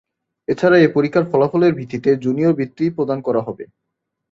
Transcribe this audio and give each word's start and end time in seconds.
এছাড়া 0.47 0.77
এ 0.77 0.87
পরীক্ষার 0.87 1.25
ফলাফলের 1.31 1.73
ভিত্তিতে 1.75 2.09
জুনিয়র 2.15 2.53
বৃত্তি 2.55 2.85
প্রদান 2.89 3.19
করা 3.21 3.41
হবে। 3.41 3.63